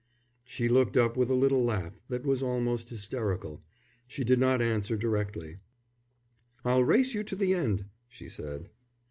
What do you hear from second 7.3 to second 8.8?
the end," she said.